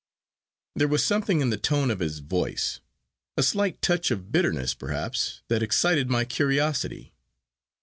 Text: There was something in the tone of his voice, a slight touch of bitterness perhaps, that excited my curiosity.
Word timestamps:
There 0.75 0.87
was 0.87 1.03
something 1.05 1.41
in 1.41 1.51
the 1.51 1.57
tone 1.59 1.91
of 1.91 1.99
his 1.99 2.17
voice, 2.21 2.79
a 3.37 3.43
slight 3.43 3.83
touch 3.83 4.09
of 4.09 4.31
bitterness 4.31 4.73
perhaps, 4.73 5.43
that 5.47 5.61
excited 5.61 6.09
my 6.09 6.25
curiosity. 6.25 7.13